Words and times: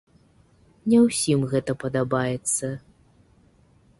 Не 0.93 0.97
ўсім 1.07 1.39
гэта 1.51 1.71
падабаецца. 1.85 2.67